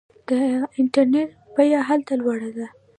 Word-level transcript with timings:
د 0.27 0.29
انټرنیټ 0.79 1.29
بیه 1.55 1.79
هلته 1.89 2.13
لوړه 2.21 2.49
ده. 2.57 2.67